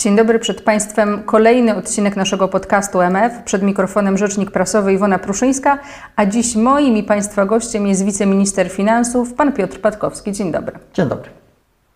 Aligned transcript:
Dzień 0.00 0.16
dobry, 0.16 0.38
przed 0.38 0.62
Państwem 0.62 1.22
kolejny 1.22 1.76
odcinek 1.76 2.16
naszego 2.16 2.48
podcastu 2.48 3.00
MF. 3.00 3.42
Przed 3.42 3.62
mikrofonem 3.62 4.18
rzecznik 4.18 4.50
prasowy 4.50 4.92
Iwona 4.92 5.18
Pruszyńska, 5.18 5.78
a 6.16 6.26
dziś 6.26 6.56
moim 6.56 6.96
i 6.96 7.02
Państwa 7.02 7.46
gościem 7.46 7.86
jest 7.86 8.04
wiceminister 8.04 8.68
finansów, 8.68 9.34
pan 9.34 9.52
Piotr 9.52 9.80
Patkowski. 9.80 10.32
Dzień 10.32 10.52
dobry. 10.52 10.78
Dzień 10.94 11.08
dobry. 11.08 11.30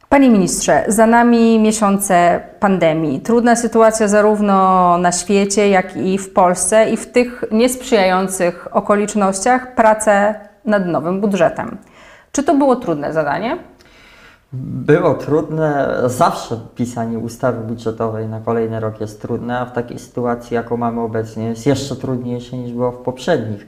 Panie 0.09 0.31
ministrze, 0.31 0.85
za 0.89 1.07
nami 1.07 1.59
miesiące 1.59 2.41
pandemii. 2.61 3.21
Trudna 3.21 3.57
sytuacja 3.57 4.09
zarówno 4.09 4.99
na 4.99 5.13
świecie, 5.13 5.69
jak 5.69 5.97
i 5.97 6.19
w 6.19 6.33
Polsce 6.33 6.91
i 6.91 6.97
w 6.97 7.13
tych 7.13 7.45
niesprzyjających 7.53 8.77
okolicznościach 8.77 9.75
pracę 9.75 10.35
nad 10.65 10.87
nowym 10.87 11.21
budżetem. 11.21 11.79
Czy 12.33 12.43
to 12.43 12.55
było 12.55 12.77
trudne 12.77 13.13
zadanie? 13.13 13.59
Było 14.63 15.15
trudne, 15.15 15.97
zawsze 16.07 16.61
pisanie 16.75 17.19
ustawy 17.19 17.67
budżetowej 17.67 18.29
na 18.29 18.41
kolejny 18.41 18.81
rok 18.81 19.01
jest 19.01 19.23
trudne, 19.23 19.59
a 19.59 19.65
w 19.65 19.73
takiej 19.73 19.99
sytuacji, 19.99 20.55
jaką 20.55 20.77
mamy 20.77 21.01
obecnie, 21.01 21.45
jest 21.45 21.67
jeszcze 21.67 21.97
trudniejsze 21.97 22.57
niż 22.57 22.73
było 22.73 22.93
w 22.93 22.97
poprzednich 22.97 23.67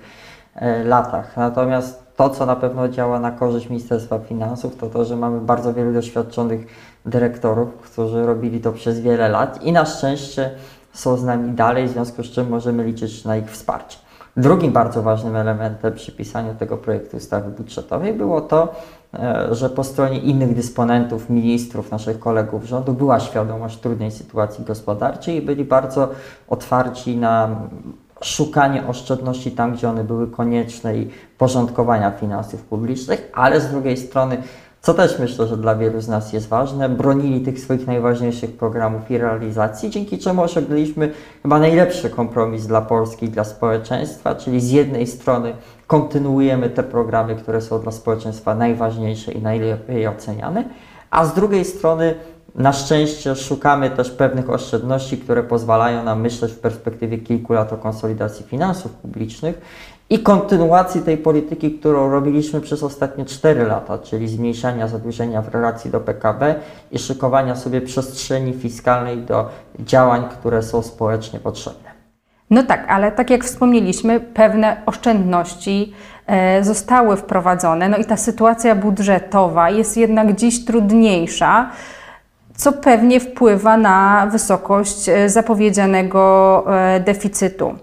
e, 0.54 0.84
latach. 0.84 1.36
Natomiast 1.36 2.06
to, 2.16 2.30
co 2.30 2.46
na 2.46 2.56
pewno 2.56 2.88
działa 2.88 3.20
na 3.20 3.30
korzyść 3.30 3.68
Ministerstwa 3.68 4.18
Finansów, 4.18 4.76
to 4.76 4.86
to, 4.86 5.04
że 5.04 5.16
mamy 5.16 5.40
bardzo 5.40 5.74
wielu 5.74 5.92
doświadczonych 5.92 6.66
dyrektorów, 7.06 7.74
którzy 7.74 8.26
robili 8.26 8.60
to 8.60 8.72
przez 8.72 9.00
wiele 9.00 9.28
lat 9.28 9.62
i 9.62 9.72
na 9.72 9.84
szczęście 9.84 10.50
są 10.92 11.16
z 11.16 11.24
nami 11.24 11.52
dalej, 11.52 11.88
w 11.88 11.90
związku 11.90 12.22
z 12.22 12.30
czym 12.30 12.48
możemy 12.48 12.84
liczyć 12.84 13.24
na 13.24 13.36
ich 13.36 13.50
wsparcie. 13.50 14.05
Drugim 14.36 14.72
bardzo 14.72 15.02
ważnym 15.02 15.36
elementem 15.36 15.94
przy 15.94 16.12
pisaniu 16.12 16.54
tego 16.54 16.76
projektu 16.76 17.16
ustawy 17.16 17.50
budżetowej 17.50 18.12
było 18.12 18.40
to, 18.40 18.74
e, 19.14 19.54
że 19.54 19.70
po 19.70 19.84
stronie 19.84 20.18
innych 20.18 20.54
dysponentów, 20.54 21.30
ministrów, 21.30 21.90
naszych 21.90 22.18
kolegów 22.18 22.64
rządu 22.64 22.92
była 22.92 23.20
świadomość 23.20 23.78
trudnej 23.78 24.10
sytuacji 24.10 24.64
gospodarczej 24.64 25.36
i 25.36 25.42
byli 25.42 25.64
bardzo 25.64 26.08
otwarci 26.48 27.16
na 27.16 27.48
szukanie 28.20 28.86
oszczędności 28.86 29.52
tam, 29.52 29.72
gdzie 29.72 29.88
one 29.88 30.04
były 30.04 30.30
konieczne 30.30 30.96
i 30.96 31.10
porządkowania 31.38 32.10
finansów 32.10 32.62
publicznych, 32.62 33.30
ale 33.34 33.60
z 33.60 33.70
drugiej 33.70 33.96
strony 33.96 34.42
co 34.86 34.94
też 34.94 35.18
myślę, 35.18 35.46
że 35.46 35.56
dla 35.56 35.74
wielu 35.74 36.00
z 36.00 36.08
nas 36.08 36.32
jest 36.32 36.48
ważne, 36.48 36.88
bronili 36.88 37.40
tych 37.40 37.60
swoich 37.60 37.86
najważniejszych 37.86 38.56
programów 38.56 39.10
i 39.10 39.18
realizacji, 39.18 39.90
dzięki 39.90 40.18
czemu 40.18 40.42
osiągnęliśmy 40.42 41.12
chyba 41.42 41.58
najlepszy 41.58 42.10
kompromis 42.10 42.66
dla 42.66 42.80
Polski 42.80 43.26
i 43.26 43.28
dla 43.28 43.44
społeczeństwa, 43.44 44.34
czyli 44.34 44.60
z 44.60 44.70
jednej 44.70 45.06
strony 45.06 45.52
kontynuujemy 45.86 46.70
te 46.70 46.82
programy, 46.82 47.34
które 47.34 47.60
są 47.60 47.80
dla 47.80 47.92
społeczeństwa 47.92 48.54
najważniejsze 48.54 49.32
i 49.32 49.42
najlepiej 49.42 50.06
oceniane, 50.06 50.64
a 51.10 51.24
z 51.24 51.34
drugiej 51.34 51.64
strony 51.64 52.14
na 52.54 52.72
szczęście 52.72 53.36
szukamy 53.36 53.90
też 53.90 54.10
pewnych 54.10 54.50
oszczędności, 54.50 55.18
które 55.18 55.42
pozwalają 55.42 56.04
nam 56.04 56.20
myśleć 56.20 56.52
w 56.52 56.58
perspektywie 56.58 57.18
kilku 57.18 57.52
lat 57.52 57.72
o 57.72 57.76
konsolidacji 57.76 58.46
finansów 58.46 58.92
publicznych 58.92 59.60
i 60.10 60.18
kontynuacji 60.18 61.02
tej 61.02 61.16
polityki, 61.16 61.70
którą 61.70 62.10
robiliśmy 62.10 62.60
przez 62.60 62.82
ostatnie 62.82 63.24
4 63.24 63.64
lata, 63.64 63.98
czyli 63.98 64.28
zmniejszania 64.28 64.88
zadłużenia 64.88 65.42
w 65.42 65.48
relacji 65.48 65.90
do 65.90 66.00
PKB 66.00 66.54
i 66.92 66.98
szykowania 66.98 67.56
sobie 67.56 67.80
przestrzeni 67.80 68.52
fiskalnej 68.52 69.18
do 69.18 69.48
działań, 69.78 70.24
które 70.30 70.62
są 70.62 70.82
społecznie 70.82 71.40
potrzebne. 71.40 71.96
No 72.50 72.62
tak, 72.62 72.84
ale 72.88 73.12
tak 73.12 73.30
jak 73.30 73.44
wspomnieliśmy, 73.44 74.20
pewne 74.20 74.82
oszczędności 74.86 75.92
e, 76.26 76.64
zostały 76.64 77.16
wprowadzone, 77.16 77.88
no 77.88 77.96
i 77.96 78.04
ta 78.04 78.16
sytuacja 78.16 78.74
budżetowa 78.74 79.70
jest 79.70 79.96
jednak 79.96 80.34
dziś 80.34 80.64
trudniejsza 80.64 81.70
co 82.56 82.72
pewnie 82.72 83.20
wpływa 83.20 83.76
na 83.76 84.28
wysokość 84.32 85.08
e, 85.08 85.28
zapowiedzianego 85.28 86.64
e, 86.68 87.00
deficytu. 87.00 87.74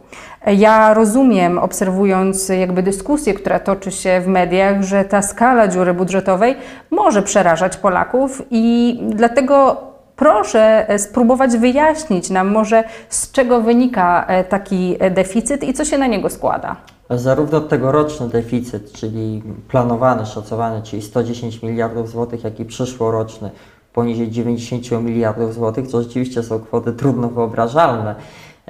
Ja 0.48 0.94
rozumiem, 0.94 1.58
obserwując 1.58 2.50
jakby 2.50 2.84
dyskusję, 2.84 3.34
która 3.34 3.60
toczy 3.60 3.92
się 3.92 4.22
w 4.22 4.28
mediach, 4.28 4.84
że 4.84 5.06
ta 5.06 5.22
skala 5.22 5.68
dziury 5.68 5.94
budżetowej 5.94 6.56
może 6.92 7.22
przerażać 7.22 7.78
Polaków 7.78 8.42
i 8.52 9.00
dlatego 9.10 9.82
proszę 10.16 10.90
e, 10.90 11.00
spróbować 11.00 11.58
wyjaśnić 11.58 12.30
nam 12.30 12.52
może 12.52 12.84
z 13.10 13.32
czego 13.32 13.62
wynika 13.62 14.28
taki 14.50 14.98
deficyt 15.12 15.64
i 15.64 15.74
co 15.74 15.86
się 15.86 15.98
na 15.98 16.08
niego 16.08 16.30
składa. 16.30 16.76
Zarówno 17.10 17.62
tegoroczny 17.62 18.30
deficyt, 18.30 18.92
czyli 18.92 19.44
planowany, 19.68 20.26
szacowany, 20.26 20.82
czyli 20.82 21.02
110 21.02 21.62
miliardów 21.62 22.10
złotych, 22.10 22.44
jak 22.44 22.60
i 22.60 22.66
przyszłoroczny 22.66 23.52
poniżej 23.94 24.32
90 24.32 24.92
miliardów 24.92 25.54
złotych, 25.54 25.88
co 25.88 26.04
rzeczywiście 26.04 26.44
są 26.44 26.60
kwoty 26.60 26.94
trudno 26.94 27.30
wyobrażalne. 27.30 28.16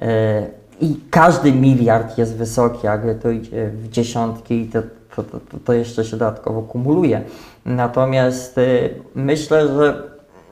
E, 0.01 0.45
I 0.81 0.99
każdy 1.09 1.51
miliard 1.51 2.17
jest 2.17 2.35
wysoki, 2.35 2.87
gdy 3.03 3.15
to 3.15 3.31
idzie 3.31 3.69
w 3.69 3.89
dziesiątki, 3.89 4.69
to, 4.69 4.81
to, 5.15 5.23
to, 5.23 5.39
to 5.65 5.73
jeszcze 5.73 6.05
się 6.05 6.17
dodatkowo 6.17 6.61
kumuluje. 6.61 7.21
Natomiast 7.65 8.57
e, 8.57 8.89
myślę, 9.15 9.67
że 9.67 10.03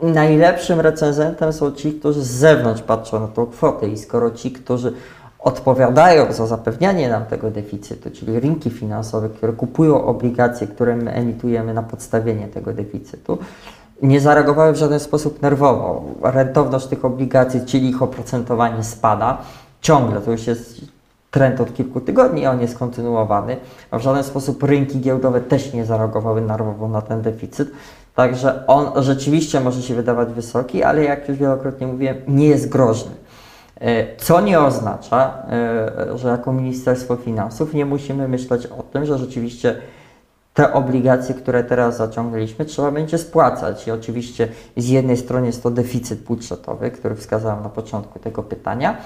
najlepszym 0.02 0.80
recenzentem 0.80 1.54
są 1.54 1.72
ci, 1.72 1.94
którzy 1.94 2.22
z 2.24 2.30
zewnątrz 2.30 2.82
patrzą 2.82 3.20
na 3.20 3.28
tą 3.28 3.46
kwotę 3.46 3.88
i 3.88 3.98
skoro 3.98 4.32
ci, 4.32 4.52
którzy 4.52 4.94
odpowiadają 5.40 6.34
za 6.34 6.48
zapewnianie 6.48 7.10
nam 7.10 7.26
tego 7.26 7.52
deficytu, 7.52 8.12
czyli 8.12 8.40
rynki 8.40 8.70
finansowe, 8.70 9.30
które 9.30 9.54
kupują 9.54 10.06
obligacje, 10.06 10.68
które 10.68 10.96
my 10.96 11.14
emitujemy 11.14 11.74
na 11.74 11.84
podstawienie 11.84 12.48
tego 12.48 12.74
deficytu, 12.74 13.38
nie 14.02 14.20
zareagowały 14.22 14.74
w 14.74 14.76
żaden 14.76 15.00
sposób 15.00 15.42
nerwowo. 15.42 16.04
Rentowność 16.22 16.88
tych 16.88 17.06
obligacji, 17.06 17.62
czyli 17.66 17.90
ich 17.90 18.02
oprocentowanie 18.02 18.84
spada 18.84 19.38
ciągle. 19.82 20.22
To 20.22 20.32
już 20.32 20.48
jest 20.48 20.82
trend 21.32 21.62
od 21.62 21.74
kilku 21.74 22.02
tygodni, 22.02 22.48
on 22.48 22.62
jest 22.62 22.78
kontynuowany. 22.78 23.58
A 23.92 24.00
w 24.00 24.02
żaden 24.02 24.24
sposób 24.24 24.64
rynki 24.64 25.00
giełdowe 25.00 25.42
też 25.42 25.74
nie 25.74 25.86
zareagowały 25.86 26.42
nerwowo 26.42 26.88
na 26.88 27.02
ten 27.02 27.22
deficyt. 27.22 27.72
Także 28.16 28.68
on 28.68 29.04
rzeczywiście 29.04 29.60
może 29.60 29.82
się 29.82 29.96
wydawać 29.96 30.30
wysoki, 30.30 30.84
ale 30.84 31.04
jak 31.04 31.30
już 31.30 31.38
wielokrotnie 31.38 31.88
mówiłem, 31.88 32.18
nie 32.28 32.48
jest 32.48 32.70
groźny. 32.70 33.12
E, 33.82 34.18
co 34.18 34.42
nie 34.42 34.60
oznacza, 34.60 35.34
e, 35.50 36.18
że 36.18 36.28
jako 36.28 36.54
Ministerstwo 36.54 37.16
Finansów 37.16 37.74
nie 37.74 37.86
musimy 37.86 38.28
myśleć 38.28 38.66
o 38.66 38.84
tym, 38.84 39.06
że 39.06 39.18
rzeczywiście 39.18 39.76
te 40.54 40.74
obligacje, 40.74 41.36
które 41.36 41.64
teraz 41.64 41.98
zaciągnęliśmy, 41.98 42.66
trzeba 42.66 42.92
będzie 42.92 43.18
spłacać. 43.18 43.88
I 43.88 43.92
oczywiście 43.92 44.48
z 44.78 44.90
jednej 44.90 45.18
strony 45.18 45.48
jest 45.48 45.64
to 45.64 45.72
deficyt 45.72 46.20
budżetowy, 46.22 46.92
który 46.92 47.16
wskazałem 47.16 47.64
na 47.64 47.70
początku 47.70 48.20
tego 48.20 48.44
pytania, 48.44 48.98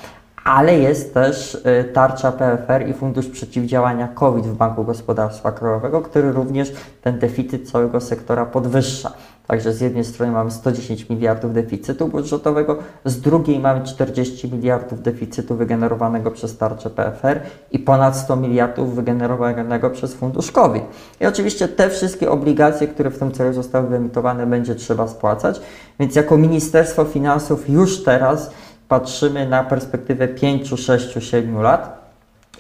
ale 0.43 0.79
jest 0.79 1.13
też 1.13 1.55
y, 1.55 1.83
tarcza 1.93 2.31
PFR 2.31 2.89
i 2.89 2.93
Fundusz 2.93 3.27
Przeciwdziałania 3.27 4.07
COVID 4.07 4.45
w 4.45 4.55
Banku 4.55 4.83
Gospodarstwa 4.83 5.51
Krajowego, 5.51 6.01
który 6.01 6.31
również 6.31 6.73
ten 7.01 7.19
deficyt 7.19 7.71
całego 7.71 8.01
sektora 8.01 8.45
podwyższa. 8.45 9.11
Także 9.47 9.73
z 9.73 9.81
jednej 9.81 10.03
strony 10.03 10.31
mamy 10.31 10.51
110 10.51 11.09
miliardów 11.09 11.53
deficytu 11.53 12.07
budżetowego, 12.07 12.77
z 13.05 13.21
drugiej 13.21 13.59
mamy 13.59 13.83
40 13.83 14.51
miliardów 14.51 15.01
deficytu 15.01 15.55
wygenerowanego 15.55 16.31
przez 16.31 16.57
tarczę 16.57 16.89
PFR 16.89 17.39
i 17.71 17.79
ponad 17.79 18.17
100 18.17 18.35
miliardów 18.35 18.95
wygenerowanego 18.95 19.89
przez 19.89 20.13
fundusz 20.13 20.51
COVID. 20.51 20.83
I 21.21 21.25
oczywiście 21.25 21.67
te 21.67 21.89
wszystkie 21.89 22.31
obligacje, 22.31 22.87
które 22.87 23.09
w 23.09 23.19
tym 23.19 23.31
celu 23.31 23.53
zostały 23.53 23.87
wyemitowane, 23.87 24.47
będzie 24.47 24.75
trzeba 24.75 25.07
spłacać. 25.07 25.61
Więc 25.99 26.15
jako 26.15 26.37
Ministerstwo 26.37 27.05
Finansów 27.05 27.69
już 27.69 28.03
teraz 28.03 28.51
patrzymy 28.87 29.49
na 29.49 29.63
perspektywę 29.63 30.27
5, 30.27 30.69
6, 30.69 31.13
7 31.19 31.61
lat 31.61 32.04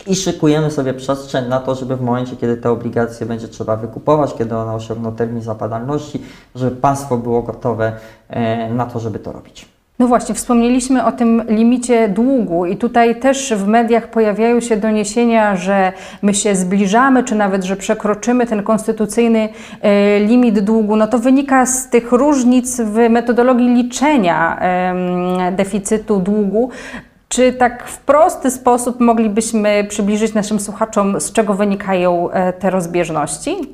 i 0.07 0.15
szykujemy 0.15 0.71
sobie 0.71 0.93
przestrzeń 0.93 1.47
na 1.47 1.59
to, 1.59 1.75
żeby 1.75 1.95
w 1.95 2.01
momencie, 2.01 2.35
kiedy 2.35 2.57
te 2.57 2.71
obligacje 2.71 3.25
będzie 3.25 3.47
trzeba 3.47 3.75
wykupować, 3.75 4.33
kiedy 4.37 4.55
one 4.55 4.73
osiągną 4.73 5.11
termin 5.11 5.41
zapadalności, 5.41 6.21
żeby 6.55 6.75
państwo 6.75 7.17
było 7.17 7.41
gotowe 7.41 7.93
e, 8.29 8.69
na 8.73 8.85
to, 8.85 8.99
żeby 8.99 9.19
to 9.19 9.31
robić. 9.31 9.75
No 9.99 10.07
właśnie, 10.07 10.35
wspomnieliśmy 10.35 11.05
o 11.05 11.11
tym 11.11 11.43
limicie 11.47 12.09
długu 12.09 12.65
i 12.65 12.77
tutaj 12.77 13.19
też 13.19 13.53
w 13.53 13.67
mediach 13.67 14.11
pojawiają 14.11 14.59
się 14.59 14.77
doniesienia, 14.77 15.55
że 15.55 15.93
my 16.21 16.33
się 16.33 16.55
zbliżamy, 16.55 17.23
czy 17.23 17.35
nawet, 17.35 17.63
że 17.63 17.75
przekroczymy 17.75 18.45
ten 18.45 18.63
konstytucyjny 18.63 19.49
e, 19.81 20.19
limit 20.19 20.59
długu. 20.59 20.95
No 20.95 21.07
to 21.07 21.19
wynika 21.19 21.65
z 21.65 21.89
tych 21.89 22.11
różnic 22.11 22.81
w 22.81 23.09
metodologii 23.09 23.73
liczenia 23.73 24.59
deficytu 25.51 26.19
długu. 26.19 26.69
Czy 27.35 27.53
tak 27.53 27.87
w 27.87 27.97
prosty 27.97 28.51
sposób 28.51 28.99
moglibyśmy 28.99 29.83
przybliżyć 29.89 30.33
naszym 30.33 30.59
słuchaczom, 30.59 31.21
z 31.21 31.31
czego 31.31 31.53
wynikają 31.53 32.31
e, 32.31 32.53
te 32.53 32.69
rozbieżności? 32.69 33.73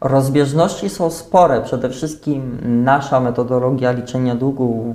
Rozbieżności 0.00 0.88
są 0.88 1.10
spore. 1.10 1.60
Przede 1.60 1.90
wszystkim 1.90 2.58
nasza 2.84 3.20
metodologia 3.20 3.92
liczenia 3.92 4.34
długu 4.34 4.94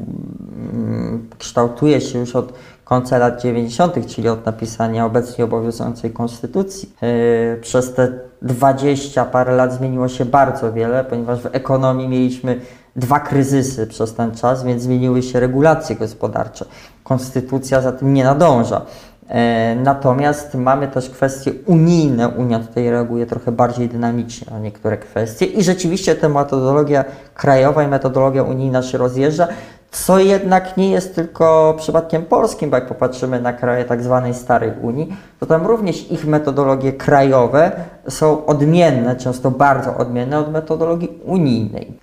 mm, 0.74 1.30
kształtuje 1.38 2.01
się 2.01 2.19
już 2.19 2.36
od 2.36 2.54
końca 2.84 3.18
lat 3.18 3.42
90., 3.42 4.07
czyli 4.07 4.30
od 4.30 4.46
napisania 4.46 5.06
obecnie 5.06 5.44
obowiązującej 5.44 6.12
konstytucji. 6.12 6.94
E, 7.01 7.57
przez 7.57 7.94
te 7.94 8.12
20 8.42 9.25
parę 9.25 9.56
lat 9.56 9.74
zmieniło 9.74 10.07
się 10.07 10.25
bardzo 10.25 10.74
wiele, 10.74 11.04
ponieważ 11.04 11.40
w 11.40 11.56
ekonomii 11.56 12.07
mieliśmy 12.07 12.60
dwa 12.95 13.19
kryzysy 13.19 13.88
przez 13.88 14.13
ten 14.13 14.31
czas, 14.31 14.63
więc 14.63 14.83
zmieniły 14.83 15.24
się 15.24 15.39
regulacje 15.39 15.95
gospodarcze. 15.95 16.65
Konstytucja 17.03 17.81
za 17.81 17.91
tym 17.91 18.13
nie 18.13 18.24
nadąża. 18.24 18.81
E, 19.30 19.75
natomiast 19.75 20.56
mamy 20.56 20.88
też 20.88 21.09
kwestie 21.09 21.51
unijne. 21.65 22.27
Unia 22.27 22.59
tutaj 22.59 22.89
reaguje 22.89 23.25
trochę 23.25 23.51
bardziej 23.51 23.89
dynamicznie 23.89 24.47
na 24.51 24.59
niektóre 24.59 24.97
kwestie 24.97 25.45
i 25.45 25.63
rzeczywiście 25.63 26.15
ta 26.15 26.30
metodologia 26.30 27.06
krajowa 27.36 27.83
i 27.83 27.88
metodologia 27.88 28.44
unijna 28.44 28.83
się 28.83 28.97
rozjeżdża 28.97 29.47
co 29.91 30.19
jednak 30.19 30.77
nie 30.77 30.91
jest 30.91 31.15
tylko 31.15 31.75
przypadkiem 31.77 32.25
polskim, 32.25 32.69
bo 32.69 32.77
jak 32.77 32.88
popatrzymy 32.88 33.41
na 33.41 33.53
kraje 33.53 33.86
tak 33.86 34.03
zwanej 34.03 34.33
starej 34.33 34.71
Unii, 34.81 35.15
to 35.39 35.45
tam 35.45 35.68
również 35.68 36.12
ich 36.12 36.27
metodologie 36.27 36.94
krajowe 36.94 37.71
są 38.07 38.45
odmienne, 38.45 39.15
często 39.15 39.51
bardzo 39.51 39.97
odmienne 39.97 40.39
od 40.39 40.51
metodologii 40.51 41.09
unijnej. 41.25 41.94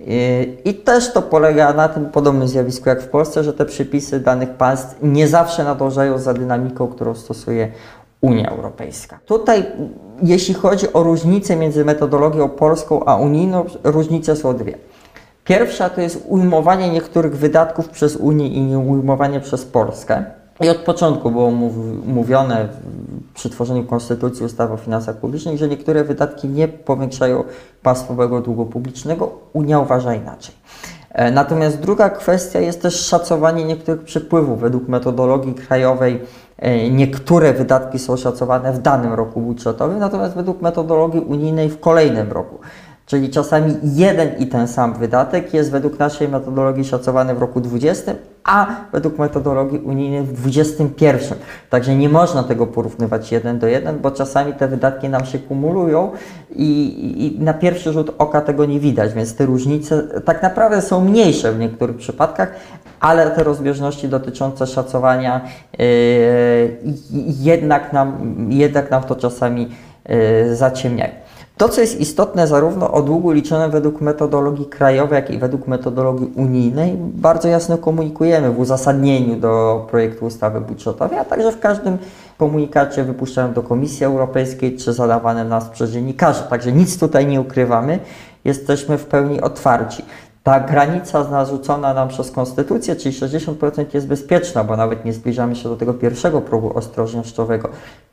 I 0.64 0.74
też 0.74 1.12
to 1.12 1.22
polega 1.22 1.72
na 1.72 1.88
tym 1.88 2.06
podobnym 2.06 2.48
zjawisku 2.48 2.88
jak 2.88 3.02
w 3.02 3.08
Polsce, 3.08 3.44
że 3.44 3.52
te 3.52 3.64
przepisy 3.64 4.20
danych 4.20 4.50
państw 4.50 4.96
nie 5.02 5.28
zawsze 5.28 5.64
nadążają 5.64 6.18
za 6.18 6.34
dynamiką, 6.34 6.88
którą 6.88 7.14
stosuje 7.14 7.68
Unia 8.20 8.50
Europejska. 8.50 9.18
Tutaj, 9.26 9.66
jeśli 10.22 10.54
chodzi 10.54 10.92
o 10.92 11.02
różnice 11.02 11.56
między 11.56 11.84
metodologią 11.84 12.48
polską 12.48 13.04
a 13.04 13.16
unijną, 13.16 13.64
różnice 13.84 14.36
są 14.36 14.56
dwie. 14.56 14.74
Pierwsza 15.46 15.90
to 15.90 16.00
jest 16.00 16.24
ujmowanie 16.28 16.90
niektórych 16.90 17.36
wydatków 17.36 17.88
przez 17.88 18.16
Unię 18.16 18.48
i 18.48 18.60
nie 18.60 18.78
ujmowanie 18.78 19.40
przez 19.40 19.64
Polskę. 19.64 20.24
I 20.60 20.68
od 20.68 20.76
początku 20.76 21.30
było 21.30 21.50
mówione 22.06 22.68
przy 23.34 23.50
tworzeniu 23.50 23.84
Konstytucji 23.84 24.46
ustawy 24.46 24.74
o 24.74 24.76
finansach 24.76 25.16
publicznych, 25.16 25.58
że 25.58 25.68
niektóre 25.68 26.04
wydatki 26.04 26.48
nie 26.48 26.68
powiększają 26.68 27.44
państwowego 27.82 28.40
długu 28.40 28.66
publicznego. 28.66 29.30
Unia 29.52 29.78
uważa 29.80 30.14
inaczej. 30.14 30.54
E, 31.12 31.30
natomiast 31.30 31.80
druga 31.80 32.10
kwestia 32.10 32.60
jest 32.60 32.82
też 32.82 33.06
szacowanie 33.06 33.64
niektórych 33.64 34.04
przepływów. 34.04 34.60
Według 34.60 34.88
metodologii 34.88 35.54
krajowej 35.54 36.22
e, 36.58 36.90
niektóre 36.90 37.52
wydatki 37.52 37.98
są 37.98 38.16
szacowane 38.16 38.72
w 38.72 38.78
danym 38.78 39.12
roku 39.12 39.40
budżetowym, 39.40 39.98
natomiast 39.98 40.34
według 40.34 40.62
metodologii 40.62 41.20
unijnej 41.20 41.68
w 41.68 41.80
kolejnym 41.80 42.32
roku. 42.32 42.58
Czyli 43.06 43.30
czasami 43.30 43.74
jeden 43.82 44.38
i 44.38 44.46
ten 44.46 44.68
sam 44.68 44.94
wydatek 44.94 45.54
jest 45.54 45.70
według 45.70 45.98
naszej 45.98 46.28
metodologii 46.28 46.84
szacowany 46.84 47.34
w 47.34 47.38
roku 47.38 47.60
20, 47.60 48.12
a 48.44 48.66
według 48.92 49.18
metodologii 49.18 49.78
unijnej 49.78 50.22
w 50.22 50.32
21. 50.32 51.38
Także 51.70 51.96
nie 51.96 52.08
można 52.08 52.42
tego 52.42 52.66
porównywać 52.66 53.32
jeden 53.32 53.58
do 53.58 53.66
jeden, 53.66 53.98
bo 53.98 54.10
czasami 54.10 54.52
te 54.52 54.68
wydatki 54.68 55.08
nam 55.08 55.26
się 55.26 55.38
kumulują 55.38 56.10
i, 56.50 57.36
i 57.36 57.40
na 57.40 57.54
pierwszy 57.54 57.92
rzut 57.92 58.14
oka 58.18 58.40
tego 58.40 58.64
nie 58.64 58.80
widać, 58.80 59.12
więc 59.12 59.34
te 59.34 59.46
różnice 59.46 60.02
tak 60.24 60.42
naprawdę 60.42 60.82
są 60.82 61.04
mniejsze 61.04 61.52
w 61.52 61.58
niektórych 61.58 61.96
przypadkach, 61.96 62.52
ale 63.00 63.30
te 63.30 63.44
rozbieżności 63.44 64.08
dotyczące 64.08 64.66
szacowania 64.66 65.40
yy, 65.78 65.86
jednak, 67.40 67.92
nam, 67.92 68.36
jednak 68.50 68.90
nam 68.90 69.02
to 69.02 69.16
czasami 69.16 69.68
yy, 70.08 70.56
zaciemniają. 70.56 71.25
To, 71.56 71.68
co 71.68 71.80
jest 71.80 72.00
istotne 72.00 72.46
zarówno 72.46 72.90
o 72.92 73.02
długu 73.02 73.30
liczonym 73.30 73.70
według 73.70 74.00
metodologii 74.00 74.66
krajowej, 74.66 75.16
jak 75.16 75.30
i 75.30 75.38
według 75.38 75.66
metodologii 75.66 76.32
unijnej, 76.34 76.96
bardzo 76.98 77.48
jasno 77.48 77.78
komunikujemy 77.78 78.50
w 78.50 78.58
uzasadnieniu 78.58 79.36
do 79.36 79.86
projektu 79.90 80.24
ustawy 80.24 80.60
budżetowej, 80.60 81.18
a 81.18 81.24
także 81.24 81.52
w 81.52 81.60
każdym 81.60 81.98
komunikacie 82.38 83.04
wypuszczanym 83.04 83.52
do 83.52 83.62
Komisji 83.62 84.06
Europejskiej 84.06 84.76
czy 84.76 84.92
zadawanym 84.92 85.48
nas 85.48 85.68
przez 85.68 85.90
dziennikarzy. 85.90 86.42
Także 86.50 86.72
nic 86.72 86.98
tutaj 86.98 87.26
nie 87.26 87.40
ukrywamy, 87.40 87.98
jesteśmy 88.44 88.98
w 88.98 89.06
pełni 89.06 89.40
otwarci 89.40 90.04
ta 90.46 90.60
granica 90.60 91.24
narzucona 91.24 91.94
nam 91.94 92.08
przez 92.08 92.30
Konstytucję, 92.30 92.96
czyli 92.96 93.14
60% 93.14 93.84
jest 93.94 94.06
bezpieczna, 94.06 94.64
bo 94.64 94.76
nawet 94.76 95.04
nie 95.04 95.12
zbliżamy 95.12 95.56
się 95.56 95.68
do 95.68 95.76
tego 95.76 95.94
pierwszego 95.94 96.40
progu 96.40 96.78
ostrożnościowego 96.78 97.68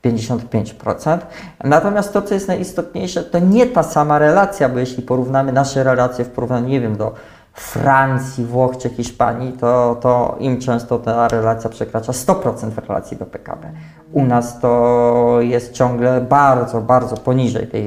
55%. 0.06 1.18
Natomiast 1.64 2.14
to, 2.14 2.22
co 2.22 2.34
jest 2.34 2.48
najistotniejsze, 2.48 3.24
to 3.24 3.40
nie 3.40 3.66
ta 3.66 3.84
sama 3.84 4.20
relacja, 4.20 4.70
bo 4.70 4.80
jeśli 4.80 5.04
porównamy 5.04 5.52
nasze 5.52 5.84
relacje 5.84 6.26
w 6.26 6.30
porównaniu, 6.30 6.68
nie 6.68 6.82
wiem, 6.82 6.96
do 6.96 7.14
Francji, 7.54 8.46
Włoch 8.46 8.78
czy 8.78 8.90
Hiszpanii, 8.90 9.54
to, 9.54 9.98
to 10.02 10.36
im 10.40 10.60
często 10.60 11.00
ta 11.00 11.28
relacja 11.28 11.70
przekracza 11.70 12.12
100% 12.12 12.70
w 12.70 12.78
relacji 12.78 13.18
do 13.18 13.26
PKB. 13.26 13.72
U 14.12 14.26
nas 14.26 14.60
to 14.60 15.38
jest 15.40 15.74
ciągle 15.74 16.22
bardzo, 16.22 16.82
bardzo 16.82 17.18
poniżej 17.18 17.68
tej, 17.68 17.86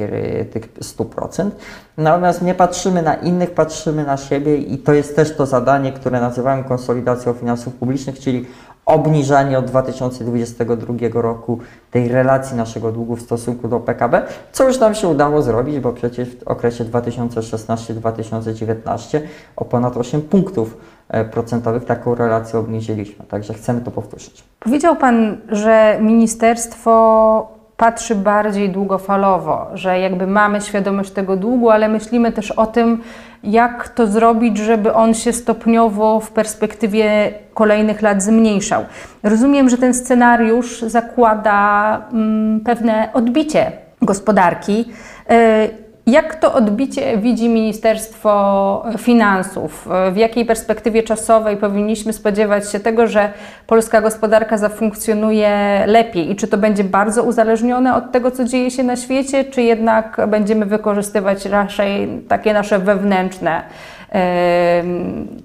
tych 0.50 0.74
100%. 0.74 1.50
Natomiast 1.96 2.42
nie 2.42 2.54
patrzymy 2.54 3.02
na 3.02 3.14
innych, 3.14 3.50
patrzymy 3.50 4.04
na 4.04 4.16
siebie 4.16 4.56
i 4.56 4.78
to 4.78 4.92
jest 4.92 5.16
też 5.16 5.36
to 5.36 5.46
zadanie, 5.46 5.92
które 5.92 6.20
nazywamy 6.20 6.64
konsolidacją 6.64 7.32
finansów 7.32 7.74
publicznych, 7.74 8.18
czyli 8.18 8.46
obniżanie 8.86 9.58
od 9.58 9.64
2022 9.64 10.94
roku 11.14 11.58
tej 11.90 12.08
relacji 12.08 12.56
naszego 12.56 12.92
długu 12.92 13.16
w 13.16 13.22
stosunku 13.22 13.68
do 13.68 13.80
PKB, 13.80 14.22
co 14.52 14.68
już 14.68 14.78
nam 14.78 14.94
się 14.94 15.08
udało 15.08 15.42
zrobić, 15.42 15.80
bo 15.80 15.92
przecież 15.92 16.36
w 16.36 16.48
okresie 16.48 16.84
2016-2019 16.84 19.20
o 19.56 19.64
ponad 19.64 19.96
8 19.96 20.22
punktów 20.22 20.76
e, 21.08 21.24
procentowych 21.24 21.84
taką 21.84 22.14
relację 22.14 22.58
obniżyliśmy. 22.58 23.24
Także 23.24 23.54
chcemy 23.54 23.80
to 23.80 23.90
powtórzyć. 23.90 24.44
Powiedział 24.60 24.96
Pan, 24.96 25.36
że 25.48 25.98
ministerstwo 26.00 27.55
patrzy 27.76 28.14
bardziej 28.14 28.70
długofalowo, 28.70 29.66
że 29.74 30.00
jakby 30.00 30.26
mamy 30.26 30.60
świadomość 30.60 31.10
tego 31.10 31.36
długu, 31.36 31.70
ale 31.70 31.88
myślimy 31.88 32.32
też 32.32 32.50
o 32.50 32.66
tym, 32.66 33.02
jak 33.44 33.88
to 33.88 34.06
zrobić, 34.06 34.58
żeby 34.58 34.94
on 34.94 35.14
się 35.14 35.32
stopniowo 35.32 36.20
w 36.20 36.30
perspektywie 36.30 37.32
kolejnych 37.54 38.02
lat 38.02 38.22
zmniejszał. 38.22 38.84
Rozumiem, 39.22 39.68
że 39.68 39.78
ten 39.78 39.94
scenariusz 39.94 40.82
zakłada 40.82 42.00
mm, 42.12 42.60
pewne 42.60 43.08
odbicie 43.12 43.72
gospodarki. 44.02 44.84
Y, 45.30 45.85
jak 46.06 46.34
to 46.34 46.54
odbicie 46.54 47.18
widzi 47.18 47.48
Ministerstwo 47.48 48.84
Finansów? 48.98 49.88
W 50.12 50.16
jakiej 50.16 50.44
perspektywie 50.44 51.02
czasowej 51.02 51.56
powinniśmy 51.56 52.12
spodziewać 52.12 52.72
się 52.72 52.80
tego, 52.80 53.06
że 53.06 53.32
polska 53.66 54.00
gospodarka 54.00 54.58
zafunkcjonuje 54.58 55.82
lepiej? 55.86 56.30
I 56.30 56.36
czy 56.36 56.48
to 56.48 56.58
będzie 56.58 56.84
bardzo 56.84 57.22
uzależnione 57.22 57.94
od 57.94 58.12
tego, 58.12 58.30
co 58.30 58.44
dzieje 58.44 58.70
się 58.70 58.82
na 58.82 58.96
świecie, 58.96 59.44
czy 59.44 59.62
jednak 59.62 60.20
będziemy 60.28 60.66
wykorzystywać 60.66 61.46
raczej 61.46 62.22
takie 62.28 62.52
nasze 62.52 62.78
wewnętrzne 62.78 63.62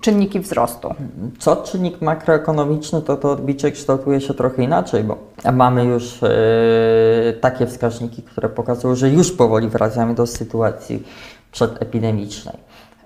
czynniki 0.01 0.39
wzrostu. 0.39 0.93
Co 1.39 1.55
czynnik 1.55 2.01
makroekonomiczny, 2.01 3.01
to 3.01 3.17
to 3.17 3.31
odbicie 3.31 3.71
kształtuje 3.71 4.21
się 4.21 4.33
trochę 4.33 4.63
inaczej, 4.63 5.03
bo 5.03 5.17
mamy 5.53 5.85
już 5.85 6.23
e, 6.23 6.29
takie 7.41 7.67
wskaźniki, 7.67 8.23
które 8.23 8.49
pokazują, 8.49 8.95
że 8.95 9.09
już 9.09 9.31
powoli 9.31 9.67
wracamy 9.67 10.15
do 10.15 10.27
sytuacji 10.27 11.03
przedepidemicznej. 11.51 12.55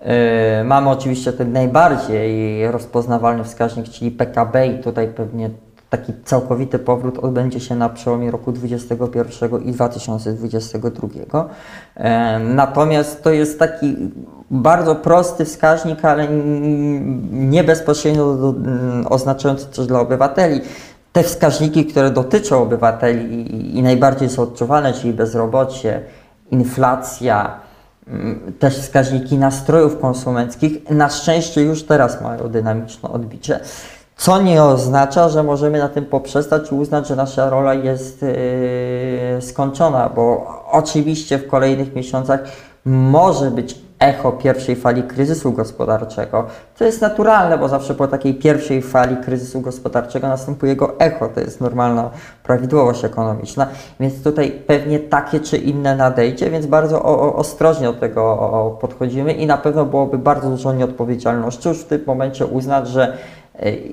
E, 0.02 0.64
mamy 0.64 0.90
oczywiście 0.90 1.34
ten 1.34 1.52
najbardziej 1.52 2.72
rozpoznawalny 2.72 3.44
wskaźnik, 3.44 3.90
czyli 3.90 4.12
PKB 4.12 4.68
i 4.68 4.84
tutaj 4.84 5.08
pewnie 5.08 5.50
taki 5.98 6.14
całkowity 6.26 6.80
powrót 6.80 7.20
odbędzie 7.20 7.60
się 7.60 7.76
na 7.76 7.90
przełomie 7.90 8.32
roku 8.32 8.52
2021 8.52 9.62
i 9.62 9.72
2022. 9.72 11.50
Natomiast 12.40 13.24
to 13.24 13.32
jest 13.32 13.60
taki 13.60 13.96
bardzo 14.52 14.96
prosty 14.96 15.46
wskaźnik, 15.46 16.06
ale 16.06 16.28
nie 17.32 17.64
bezpośrednio 17.64 18.54
oznaczający 19.10 19.66
coś 19.72 19.88
dla 19.88 20.00
obywateli. 20.00 20.62
Te 21.14 21.24
wskaźniki, 21.24 21.86
które 21.86 22.12
dotyczą 22.12 22.62
obywateli 22.62 23.78
i 23.78 23.84
najbardziej 23.84 24.30
są 24.30 24.42
odczuwalne, 24.42 24.94
czyli 24.94 25.14
bezrobocie, 25.14 26.02
inflacja, 26.52 27.60
też 28.60 28.78
wskaźniki 28.78 29.38
nastrojów 29.38 30.00
konsumenckich, 30.00 30.90
na 30.90 31.10
szczęście 31.10 31.62
już 31.62 31.84
teraz 31.84 32.22
mają 32.22 32.50
dynamiczne 32.50 33.10
odbicie. 33.10 33.60
Co 34.18 34.42
nie 34.42 34.64
oznacza, 34.64 35.30
że 35.30 35.44
możemy 35.44 35.80
na 35.80 35.90
tym 35.90 36.06
poprzestać 36.06 36.72
i 36.72 36.76
uznać, 36.76 37.08
że 37.08 37.16
nasza 37.16 37.50
rola 37.50 37.74
jest 37.74 38.22
yy, 38.22 39.42
skończona, 39.42 40.10
bo 40.10 40.48
oczywiście 40.72 41.38
w 41.38 41.48
kolejnych 41.48 41.96
miesiącach 41.96 42.40
może 42.86 43.52
być 43.52 43.86
echo 44.00 44.32
pierwszej 44.32 44.76
fali 44.76 45.04
kryzysu 45.04 45.52
gospodarczego. 45.52 46.46
To 46.78 46.86
jest 46.86 47.02
naturalne, 47.02 47.58
bo 47.58 47.70
zawsze 47.70 47.96
po 47.96 48.08
takiej 48.08 48.34
pierwszej 48.34 48.82
fali 48.82 49.18
kryzysu 49.18 49.62
gospodarczego 49.62 50.28
następuje 50.28 50.72
jego 50.72 51.00
echo. 51.00 51.28
To 51.28 51.40
jest 51.40 51.62
normalna 51.62 52.10
prawidłowość 52.44 53.06
ekonomiczna, 53.06 53.68
więc 54.00 54.24
tutaj 54.24 54.52
pewnie 54.68 55.00
takie 55.00 55.40
czy 55.40 55.58
inne 55.58 55.96
nadejdzie, 55.96 56.50
więc 56.50 56.66
bardzo 56.66 57.04
o, 57.04 57.22
o, 57.22 57.36
ostrożnie 57.36 57.88
do 57.88 57.94
tego 57.94 58.78
podchodzimy 58.82 59.34
i 59.34 59.48
na 59.48 59.58
pewno 59.58 59.86
byłoby 59.86 60.18
bardzo 60.18 60.50
dużo 60.50 60.74
nieodpowiedzialności 60.74 61.70
już 61.70 61.80
w 61.80 61.86
tym 61.86 62.02
momencie 62.08 62.46
uznać, 62.46 62.88
że 62.88 63.18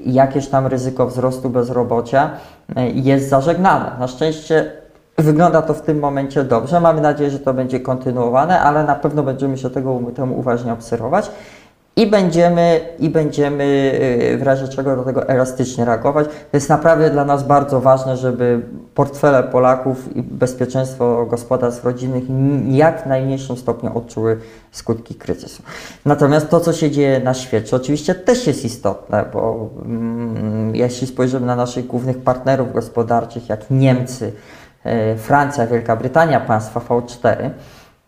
jakieś 0.06 0.48
tam 0.48 0.66
ryzyko 0.66 1.06
wzrostu 1.06 1.50
bezrobocia 1.50 2.30
e, 2.76 2.90
jest 2.90 3.28
zażegnane. 3.28 3.90
Na 3.98 4.08
szczęście 4.08 4.72
wygląda 5.18 5.62
to 5.62 5.74
w 5.74 5.82
tym 5.82 5.98
momencie 5.98 6.44
dobrze. 6.44 6.80
Mamy 6.80 7.00
nadzieję, 7.00 7.30
że 7.30 7.38
to 7.38 7.54
będzie 7.54 7.80
kontynuowane, 7.80 8.60
ale 8.60 8.84
na 8.84 8.94
pewno 8.94 9.22
będziemy 9.22 9.58
się 9.58 9.70
tego 9.70 10.00
temu 10.14 10.38
uważnie 10.38 10.72
obserwować. 10.72 11.30
I 11.96 12.06
będziemy, 12.06 12.80
I 12.98 13.10
będziemy 13.10 13.64
y, 14.32 14.38
w 14.38 14.42
razie 14.42 14.68
czego 14.68 14.96
do 14.96 15.02
tego 15.02 15.28
elastycznie 15.28 15.84
reagować. 15.84 16.26
To 16.26 16.56
jest 16.56 16.68
naprawdę 16.68 17.10
dla 17.10 17.24
nas 17.24 17.46
bardzo 17.46 17.80
ważne, 17.80 18.16
żeby 18.16 18.60
portfele 18.94 19.42
Polaków 19.42 20.16
i 20.16 20.22
bezpieczeństwo 20.22 21.26
gospodarstw 21.26 21.84
rodzinnych 21.84 22.24
jak 22.68 23.06
najmniejszym 23.06 23.56
stopniu 23.56 23.98
odczuły 23.98 24.38
skutki 24.70 25.14
kryzysu. 25.14 25.62
Natomiast 26.04 26.48
to, 26.48 26.60
co 26.60 26.72
się 26.72 26.90
dzieje 26.90 27.20
na 27.20 27.34
świecie, 27.34 27.76
oczywiście 27.76 28.14
też 28.14 28.46
jest 28.46 28.64
istotne, 28.64 29.24
bo 29.32 29.70
mm, 29.84 30.76
jeśli 30.76 31.06
spojrzymy 31.06 31.46
na 31.46 31.56
naszych 31.56 31.86
głównych 31.86 32.18
partnerów 32.18 32.72
gospodarczych, 32.72 33.48
jak 33.48 33.70
Niemcy, 33.70 34.32
y, 34.86 35.18
Francja, 35.18 35.66
Wielka 35.66 35.96
Brytania, 35.96 36.40
państwa 36.40 36.80
V4, 36.80 37.50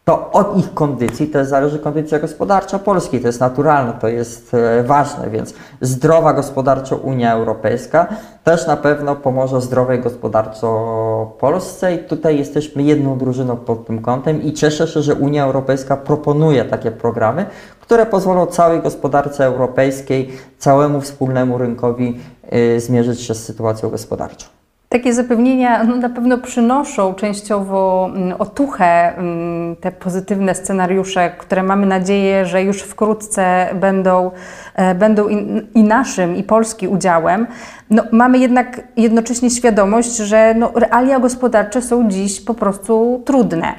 to 0.04 0.30
od 0.32 0.56
ich 0.56 0.75
kondycji 0.75 1.26
też 1.26 1.49
zależy 1.49 1.78
kondycja 1.78 2.18
gospodarcza 2.18 2.78
Polski. 2.78 3.20
To 3.20 3.26
jest 3.26 3.40
naturalne, 3.40 3.92
to 4.00 4.08
jest 4.08 4.54
e, 4.54 4.82
ważne, 4.82 5.30
więc 5.30 5.54
zdrowa 5.80 6.32
gospodarczo 6.32 6.96
Unia 6.96 7.32
Europejska 7.32 8.06
też 8.44 8.66
na 8.66 8.76
pewno 8.76 9.16
pomoże 9.16 9.61
zdrowej 9.61 10.00
gospodarczo 10.00 10.68
Polsce 11.40 11.94
i 11.94 11.99
tutaj 11.99 12.38
jesteśmy 12.38 12.82
jedną 12.82 13.18
drużyną 13.18 13.56
pod 13.56 13.87
tym 13.87 14.02
kątem 14.02 14.42
i 14.42 14.52
cieszę 14.52 14.88
się, 14.88 15.02
że 15.02 15.14
Unia 15.14 15.44
Europejska 15.44 15.96
proponuje 15.96 16.64
takie 16.64 16.90
programy, 16.90 17.46
które 17.80 18.06
pozwolą 18.06 18.46
całej 18.46 18.80
gospodarce 18.80 19.44
europejskiej, 19.44 20.30
całemu 20.58 21.00
wspólnemu 21.00 21.58
rynkowi 21.58 22.20
y, 22.76 22.80
zmierzyć 22.80 23.20
się 23.20 23.34
z 23.34 23.44
sytuacją 23.44 23.90
gospodarczą. 23.90 24.63
Takie 24.94 25.12
zapewnienia 25.12 25.84
no, 25.84 25.96
na 25.96 26.08
pewno 26.08 26.38
przynoszą 26.38 27.14
częściowo 27.14 28.10
mm, 28.14 28.34
otuchę 28.38 29.16
mm, 29.16 29.76
te 29.76 29.92
pozytywne 29.92 30.54
scenariusze, 30.54 31.30
które 31.38 31.62
mamy 31.62 31.86
nadzieję, 31.86 32.46
że 32.46 32.62
już 32.62 32.82
wkrótce 32.82 33.68
będą, 33.74 34.30
e, 34.74 34.94
będą 34.94 35.28
i, 35.74 35.82
naszym, 35.84 36.36
i 36.36 36.42
Polski 36.42 36.88
udziałem. 36.88 37.46
No, 37.90 38.02
mamy 38.12 38.38
jednak 38.38 38.80
jednocześnie 38.96 39.50
świadomość, 39.50 40.16
że 40.16 40.54
no, 40.58 40.72
realia 40.74 41.20
gospodarcze 41.20 41.82
są 41.82 42.08
dziś 42.10 42.40
po 42.40 42.54
prostu 42.54 43.22
trudne. 43.24 43.74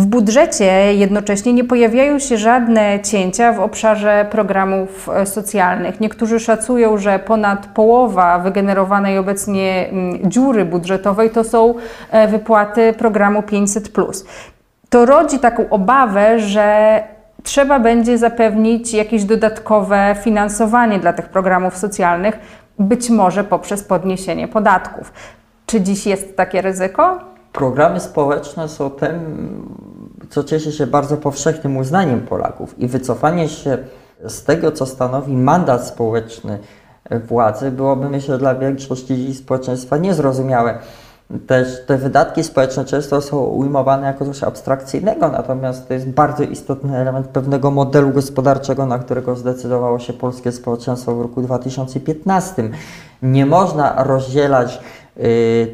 W 0.00 0.06
budżecie 0.06 0.94
jednocześnie 0.94 1.52
nie 1.52 1.64
pojawiają 1.64 2.18
się 2.18 2.38
żadne 2.38 3.00
cięcia 3.00 3.52
w 3.52 3.60
obszarze 3.60 4.26
programów 4.30 5.08
e, 5.08 5.26
socjalnych. 5.26 6.00
Niektórzy 6.00 6.40
szacują, 6.40 6.98
że 6.98 7.18
ponad 7.18 7.66
połowa 7.66 8.38
wygenerowanej 8.38 9.18
obecnie 9.18 9.88
mm, 9.88 10.30
dziury 10.30 10.64
budżetowej 10.64 11.30
to 11.30 11.44
są 11.44 11.74
e, 12.10 12.28
wypłaty 12.28 12.92
programu 12.92 13.42
500. 13.42 13.90
To 14.90 15.06
rodzi 15.06 15.38
taką 15.38 15.68
obawę, 15.68 16.38
że 16.38 17.02
trzeba 17.42 17.80
będzie 17.80 18.18
zapewnić 18.18 18.94
jakieś 18.94 19.24
dodatkowe 19.24 20.16
finansowanie 20.22 20.98
dla 20.98 21.12
tych 21.12 21.28
programów 21.28 21.76
socjalnych, 21.76 22.38
być 22.78 23.10
może 23.10 23.44
poprzez 23.44 23.84
podniesienie 23.84 24.48
podatków. 24.48 25.12
Czy 25.66 25.80
dziś 25.80 26.06
jest 26.06 26.36
takie 26.36 26.62
ryzyko? 26.62 27.29
Programy 27.52 28.00
społeczne 28.00 28.68
są 28.68 28.90
tym, 28.90 29.18
co 30.30 30.44
cieszy 30.44 30.72
się 30.72 30.86
bardzo 30.86 31.16
powszechnym 31.16 31.76
uznaniem 31.76 32.20
Polaków 32.20 32.78
i 32.78 32.88
wycofanie 32.88 33.48
się 33.48 33.78
z 34.26 34.44
tego, 34.44 34.72
co 34.72 34.86
stanowi 34.86 35.36
mandat 35.36 35.86
społeczny 35.86 36.58
władzy, 37.28 37.70
byłoby 37.70 38.08
myślę 38.08 38.38
dla 38.38 38.54
większości 38.54 39.34
społeczeństwa 39.34 39.96
niezrozumiałe. 39.96 40.78
Też 41.46 41.86
te 41.86 41.98
wydatki 41.98 42.44
społeczne 42.44 42.84
często 42.84 43.20
są 43.20 43.44
ujmowane 43.44 44.06
jako 44.06 44.24
coś 44.24 44.42
abstrakcyjnego, 44.42 45.28
natomiast 45.28 45.88
to 45.88 45.94
jest 45.94 46.08
bardzo 46.08 46.42
istotny 46.42 46.96
element 46.96 47.26
pewnego 47.26 47.70
modelu 47.70 48.10
gospodarczego, 48.10 48.86
na 48.86 48.98
którego 48.98 49.36
zdecydowało 49.36 49.98
się 49.98 50.12
polskie 50.12 50.52
społeczeństwo 50.52 51.14
w 51.14 51.22
roku 51.22 51.42
2015. 51.42 52.70
Nie 53.22 53.46
można 53.46 54.04
rozdzielać 54.04 54.80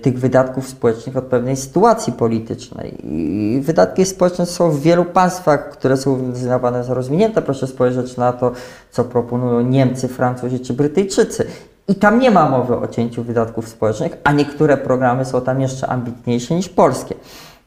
tych 0.02 0.18
wydatków 0.18 0.68
społecznych 0.68 1.16
od 1.16 1.24
pewnej 1.24 1.56
sytuacji 1.56 2.12
politycznej. 2.12 2.98
I 3.04 3.60
wydatki 3.60 4.04
społeczne 4.04 4.46
są 4.46 4.70
w 4.70 4.80
wielu 4.80 5.04
państwach, 5.04 5.70
które 5.70 5.96
są 5.96 6.30
uznawane 6.30 6.84
za 6.84 6.94
rozwinięte. 6.94 7.42
Proszę 7.42 7.66
spojrzeć 7.66 8.16
na 8.16 8.32
to, 8.32 8.52
co 8.90 9.04
proponują 9.04 9.60
Niemcy, 9.60 10.08
Francuzi 10.08 10.60
czy 10.60 10.72
Brytyjczycy. 10.74 11.46
I 11.88 11.94
tam 11.94 12.18
nie 12.18 12.30
ma 12.30 12.50
mowy 12.50 12.76
o 12.76 12.88
cięciu 12.88 13.22
wydatków 13.22 13.68
społecznych, 13.68 14.16
a 14.24 14.32
niektóre 14.32 14.76
programy 14.76 15.24
są 15.24 15.40
tam 15.40 15.60
jeszcze 15.60 15.86
ambitniejsze 15.86 16.54
niż 16.54 16.68
polskie. 16.68 17.14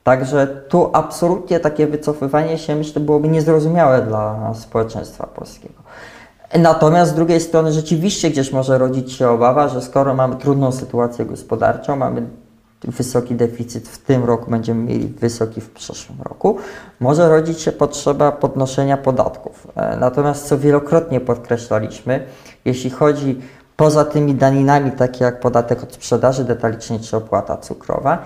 Także 0.04 0.48
tu 0.70 0.90
absolutnie 0.94 1.60
takie 1.60 1.88
wycofywanie 1.88 2.58
się, 2.58 2.76
myślę, 2.76 3.02
byłoby 3.02 3.28
niezrozumiałe 3.28 4.02
dla 4.02 4.54
społeczeństwa 4.54 5.28
polskiego. 5.28 5.74
Natomiast 6.58 7.12
z 7.12 7.16
drugiej 7.16 7.40
strony 7.42 7.72
rzeczywiście 7.72 8.30
gdzieś 8.30 8.52
może 8.52 8.78
rodzić 8.78 9.12
się 9.12 9.30
obawa, 9.30 9.68
że 9.68 9.82
skoro 9.82 10.14
mamy 10.14 10.36
trudną 10.36 10.72
sytuację 10.72 11.26
gospodarczą, 11.26 11.96
mamy 11.96 12.28
wysoki 12.84 13.36
deficyt 13.36 13.88
w 13.88 13.98
tym 13.98 14.24
roku, 14.24 14.52
będziemy 14.52 14.84
mieli 14.84 15.08
wysoki 15.08 15.62
w 15.62 15.70
przyszłym 15.70 16.22
roku, 16.22 16.58
może 17.00 17.30
rodzić 17.30 17.62
się 17.62 17.72
potrzeba 17.72 18.32
podnoszenia 18.32 18.98
podatków. 18.98 19.68
E, 19.76 19.98
natomiast 19.98 20.48
co 20.48 20.58
wielokrotnie 20.58 21.20
podkreślaliśmy, 21.20 22.24
jeśli 22.66 22.90
chodzi 22.90 23.42
poza 23.78 24.06
tymi 24.06 24.36
daninami, 24.36 24.92
takie 24.92 25.24
jak 25.24 25.40
podatek 25.40 25.84
od 25.84 25.94
sprzedaży 25.94 26.44
detalicznej 26.44 27.00
czy 27.00 27.18
opłata 27.18 27.58
cukrowa, 27.58 28.18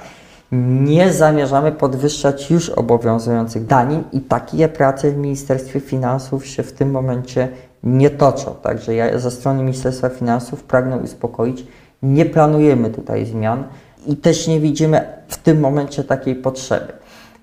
nie 0.82 1.13
zamierzamy 1.13 1.72
podwyższać 1.72 2.51
już 2.51 2.70
obowiązujących 2.70 3.65
danin 3.65 4.03
i 4.12 4.22
takie 4.22 4.68
prace 4.68 5.12
w 5.12 5.18
Ministerstwie 5.18 5.80
Finansów 5.80 6.46
się 6.48 6.63
w 6.63 6.72
tym 6.74 6.92
momencie 6.92 7.50
nie 7.84 8.10
toczą. 8.10 8.56
Także 8.62 8.96
ja 8.96 9.20
ze 9.20 9.32
strony 9.32 9.63
Ministerstwa 9.63 10.10
Finansów 10.10 10.63
pragnę 10.63 10.98
uspokoić, 10.98 11.66
nie 12.04 12.25
planujemy 12.25 12.90
tutaj 12.90 13.25
zmian 13.25 13.63
i 14.08 14.18
też 14.18 14.48
nie 14.48 14.60
widzimy 14.60 15.08
w 15.28 15.38
tym 15.38 15.60
momencie 15.60 16.04
takiej 16.04 16.36
potrzeby. 16.36 16.94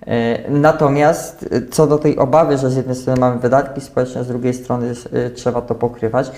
E, 0.07 0.51
natomiast 0.51 1.49
e, 1.51 1.63
co 1.71 1.87
do 1.87 1.99
tej 1.99 2.19
obawy, 2.19 2.59
że 2.59 2.71
z 2.71 2.77
jednej 2.77 2.97
strony 2.97 3.21
mamy 3.21 3.39
wydatki 3.39 3.81
społeczne, 3.81 4.25
z 4.25 4.29
drugiej 4.29 4.55
strony 4.55 4.95
e, 5.13 5.31
trzeba 5.31 5.61
to 5.61 5.75
pokrywać, 5.75 6.31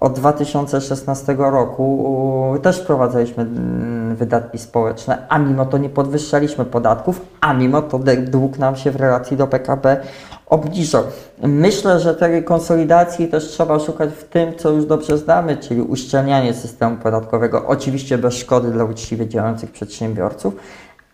od 0.00 0.12
2016 0.12 1.36
roku 1.38 2.58
też 2.62 2.80
wprowadzaliśmy 2.80 3.42
mm, 3.42 4.16
wydatki 4.16 4.58
społeczne, 4.58 5.26
a 5.28 5.38
mimo 5.38 5.66
to 5.66 5.78
nie 5.78 5.88
podwyższaliśmy 5.88 6.64
podatków, 6.64 7.20
a 7.40 7.54
mimo 7.54 7.82
to 7.82 8.00
dług 8.18 8.58
nam 8.58 8.76
się 8.76 8.90
w 8.90 8.96
relacji 8.96 9.36
do 9.36 9.46
PKB 9.46 10.00
obniżał. 10.46 11.02
Myślę, 11.42 12.00
że 12.00 12.14
tej 12.14 12.44
konsolidacji 12.44 13.28
też 13.28 13.48
trzeba 13.48 13.78
szukać 13.78 14.10
w 14.10 14.24
tym, 14.24 14.54
co 14.56 14.70
już 14.70 14.86
dobrze 14.86 15.18
znamy, 15.18 15.56
czyli 15.56 15.80
uszczelnianie 15.82 16.54
systemu 16.54 16.96
podatkowego, 16.96 17.66
oczywiście 17.66 18.18
bez 18.18 18.34
szkody 18.34 18.70
dla 18.70 18.84
uczciwie 18.84 19.28
działających 19.28 19.70
przedsiębiorców, 19.70 20.56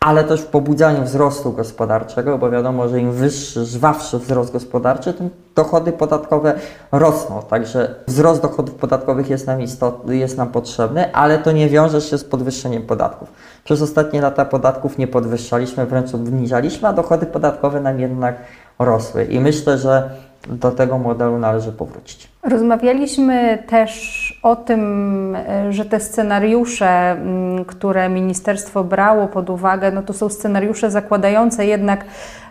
ale 0.02 0.24
też 0.24 0.40
w 0.40 0.46
pobudzaniu 0.46 1.04
wzrostu 1.04 1.52
gospodarczego, 1.52 2.38
bo 2.38 2.50
wiadomo, 2.50 2.88
że 2.88 3.00
im 3.00 3.12
wyższy, 3.12 3.64
żwawszy 3.64 4.18
wzrost 4.18 4.52
gospodarczy, 4.52 5.14
tym 5.14 5.30
dochody 5.54 5.92
podatkowe 5.92 6.54
rosną. 6.92 7.42
Także 7.42 7.94
wzrost 8.06 8.42
dochodów 8.42 8.74
podatkowych 8.74 9.30
jest 9.30 9.46
nam, 9.46 9.60
istotny, 9.60 10.16
jest 10.16 10.36
nam 10.36 10.48
potrzebny, 10.48 11.12
ale 11.14 11.38
to 11.38 11.52
nie 11.52 11.68
wiąże 11.68 12.00
się 12.00 12.18
z 12.18 12.24
podwyższeniem 12.24 12.82
podatków. 12.82 13.32
Przez 13.64 13.82
ostatnie 13.82 14.20
lata 14.20 14.44
podatków 14.44 14.98
nie 14.98 15.06
podwyższaliśmy, 15.06 15.86
wręcz 15.86 16.14
obniżaliśmy, 16.14 16.88
a 16.88 16.92
dochody 16.92 17.26
podatkowe 17.26 17.80
nam 17.80 18.00
jednak 18.00 18.36
rosły. 18.78 19.24
I 19.24 19.40
myślę, 19.40 19.78
że 19.78 20.10
do 20.48 20.70
tego 20.70 20.98
modelu 20.98 21.38
należy 21.38 21.72
powrócić. 21.72 22.28
Rozmawialiśmy 22.42 23.62
też 23.66 24.40
o 24.42 24.56
tym, 24.56 25.36
że 25.70 25.84
te 25.84 26.00
scenariusze, 26.00 27.10
mm, 27.10 27.64
które 27.64 28.08
ministerstwo 28.08 28.84
brało 28.84 29.26
pod 29.26 29.50
uwagę, 29.50 29.92
no 29.92 30.02
to 30.02 30.12
są 30.12 30.28
scenariusze 30.28 30.90
zakładające 30.90 31.66
jednak 31.66 32.04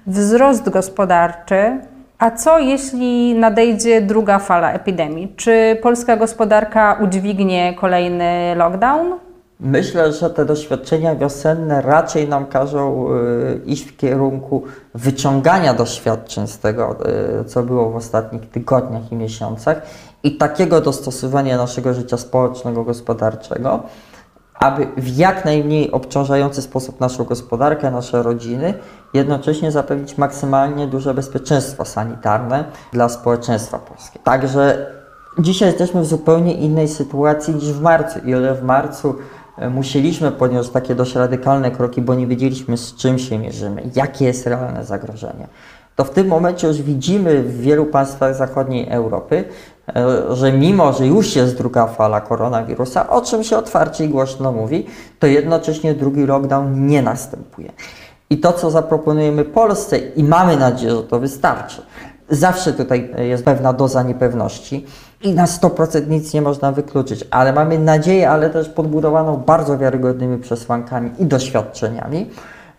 wzrost 0.08 0.70
gospodarczy. 0.70 1.78
A 2.20 2.32
co 2.32 2.60
jeśli 2.60 3.36
nadejdzie 3.36 4.02
druga 4.02 4.40
fala 4.40 4.74
epidemii? 4.74 5.34
Czy 5.36 5.78
polska 5.82 6.18
gospodarka 6.18 6.98
udźwignie 7.04 7.74
kolejny 7.74 8.56
lockdown? 8.56 9.14
Myślę, 9.64 10.14
że 10.14 10.30
te 10.30 10.46
doświadczenia 10.46 11.16
wiosenne 11.16 11.82
raczej 11.82 12.28
nam 12.28 12.46
każą 12.46 13.08
y, 13.12 13.62
iść 13.66 13.84
w 13.84 13.98
kierunku 13.98 14.64
wyciągania 14.96 15.74
doświadczeń 15.74 16.48
z 16.48 16.60
tego, 16.60 16.98
y, 17.42 17.46
co 17.46 17.64
było 17.64 17.92
w 17.92 17.96
ostatnich 17.96 18.50
tygodniach 18.50 19.12
i 19.12 19.16
miesiącach 19.16 19.82
i 20.24 20.38
takiego 20.38 20.82
dostosowania 20.82 21.58
naszego 21.58 21.94
życia 21.94 22.18
społecznego, 22.18 22.84
gospodarczego, 22.84 23.84
aby 24.54 24.88
w 24.98 25.18
jak 25.18 25.46
najmniej 25.46 25.92
obciążający 25.92 26.62
sposób 26.62 27.00
naszą 27.00 27.24
gospodarkę, 27.24 27.92
nasze 27.92 28.24
rodziny, 28.24 28.74
jednocześnie 29.14 29.72
zapewnić 29.72 30.18
maksymalnie 30.18 30.88
duże 30.88 31.14
bezpieczeństwo 31.14 31.86
sanitarne 31.86 32.64
dla 32.94 33.10
społeczeństwa 33.10 33.80
polskiego. 33.80 34.26
Także 34.26 34.88
dzisiaj 35.40 35.68
jesteśmy 35.70 36.02
w 36.02 36.06
zupełnie 36.06 36.54
innej 36.54 36.88
sytuacji 36.88 37.56
niż 37.56 37.72
w 37.72 37.82
marcu. 37.82 38.20
I 38.26 38.30
ile 38.30 38.56
w 38.56 38.64
marcu 38.64 39.16
musieliśmy 39.70 40.32
podjąć 40.32 40.70
takie 40.70 40.96
dość 40.96 41.16
radykalne 41.16 41.72
kroki, 41.72 42.02
bo 42.02 42.16
nie 42.16 42.28
wiedzieliśmy 42.28 42.78
z 42.78 42.96
czym 42.96 43.20
się 43.20 43.40
mierzymy, 43.40 43.84
jakie 43.96 44.26
jest 44.26 44.48
realne 44.48 44.86
zagrożenie. 44.86 45.48
to 45.96 46.04
w 46.04 46.10
tym 46.10 46.28
momencie 46.28 46.68
już 46.68 46.82
widzimy 46.82 47.44
w 47.44 47.62
wielu 47.62 47.86
państwach 47.86 48.36
zachodniej 48.36 48.90
Europy, 48.90 49.44
e, 49.96 50.36
że 50.36 50.54
mimo, 50.54 50.94
że 50.94 51.08
już 51.08 51.36
jest 51.36 51.58
druga 51.58 51.88
fala 51.88 52.22
koronawirusa, 52.22 53.10
o 53.10 53.22
czym 53.22 53.44
się 53.44 53.58
otwarcie 53.58 54.06
i 54.06 54.10
głośno 54.10 54.52
mówi, 54.52 54.86
to 55.20 55.28
jednocześnie 55.28 55.94
drugi 55.94 56.26
lockdown 56.26 56.88
nie 56.88 57.02
następuje. 57.02 57.72
I 58.30 58.38
to, 58.38 58.54
co 58.54 58.72
zaproponujemy 58.72 59.46
Polsce, 59.46 59.98
i 59.98 60.24
mamy 60.24 60.58
nadzieję, 60.58 60.96
że 60.96 61.04
to 61.04 61.20
wystarczy. 61.20 61.82
Zawsze 62.32 62.74
tutaj 62.74 63.12
jest 63.18 63.46
pewna 63.46 63.74
doza 63.74 64.04
niepewności 64.04 64.86
i 65.22 65.34
na 65.34 65.46
100% 65.46 66.08
nic 66.08 66.34
nie 66.34 66.42
można 66.42 66.72
wykluczyć, 66.72 67.26
ale 67.32 67.54
mamy 67.54 67.80
nadzieję, 67.80 68.30
ale 68.30 68.50
też 68.50 68.70
podbudowaną 68.70 69.38
bardzo 69.38 69.78
wiarygodnymi 69.78 70.38
przesłankami 70.38 71.12
i 71.20 71.26
doświadczeniami, 71.26 72.30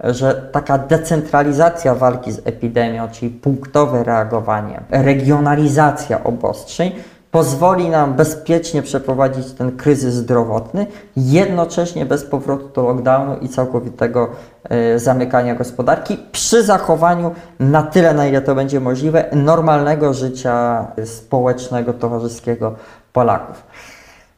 że 0.04 0.34
taka 0.52 0.78
decentralizacja 0.78 1.94
walki 1.94 2.32
z 2.32 2.40
epidemią, 2.44 3.08
czyli 3.08 3.30
punktowe 3.30 4.04
reagowanie, 4.04 4.80
regionalizacja 4.90 6.24
obostrzeń, 6.24 6.92
pozwoli 7.32 7.88
nam 7.88 8.14
bezpiecznie 8.14 8.82
przeprowadzić 8.82 9.52
ten 9.52 9.76
kryzys 9.76 10.14
zdrowotny, 10.14 10.86
jednocześnie 11.16 12.06
bez 12.06 12.24
powrotu 12.24 12.68
do 12.68 12.82
lockdownu 12.82 13.36
i 13.36 13.48
całkowitego 13.48 14.28
e, 14.64 14.98
zamykania 14.98 15.54
gospodarki, 15.54 16.18
przy 16.32 16.62
zachowaniu 16.62 17.34
na 17.60 17.82
tyle, 17.82 18.14
na 18.14 18.26
ile 18.26 18.42
to 18.42 18.54
będzie 18.54 18.80
możliwe, 18.80 19.24
normalnego 19.32 20.14
życia 20.14 20.86
społecznego, 21.04 21.92
towarzyskiego 21.92 22.74
Polaków. 23.12 23.62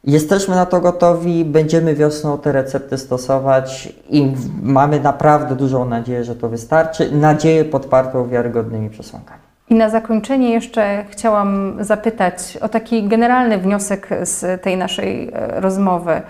Jesteśmy 0.03 0.55
na 0.55 0.65
to 0.65 0.81
gotowi, 0.81 1.45
będziemy 1.45 1.95
wiosną 1.95 2.37
te 2.37 2.51
recepty 2.51 2.97
stosować 2.97 3.93
i 4.09 4.33
mamy 4.63 4.99
naprawdę 4.99 5.55
dużą 5.55 5.85
nadzieję, 5.85 6.23
że 6.23 6.35
to 6.35 6.49
wystarczy. 6.49 7.11
Nadzieję 7.11 7.65
podpartą 7.65 8.29
wiarygodnymi 8.29 8.89
przesłankami. 8.89 9.44
I 9.69 9.75
na 9.75 9.89
zakończenie 9.89 10.49
jeszcze 10.49 11.05
chciałam 11.09 11.77
zapytać 11.79 12.57
o 12.61 12.69
taki 12.69 13.03
generalny 13.03 13.57
wniosek 13.57 14.09
z 14.21 14.61
tej 14.61 14.77
naszej 14.77 15.29
e, 15.33 15.61
rozmowy. 15.61 16.21